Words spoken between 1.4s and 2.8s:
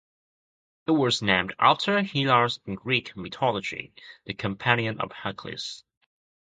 after Hylas in